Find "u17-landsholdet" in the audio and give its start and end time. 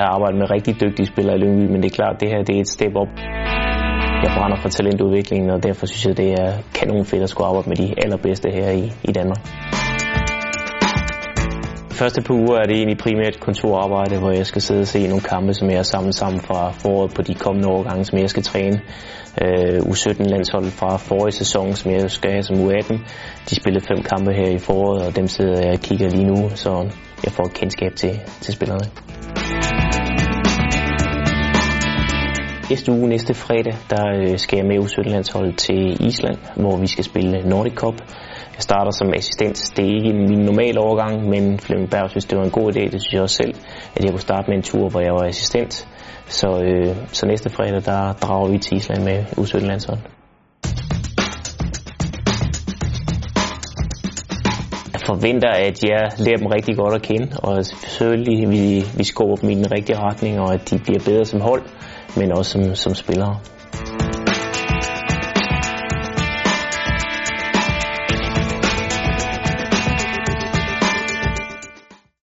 19.78-20.72, 34.78-35.56, 49.24-50.04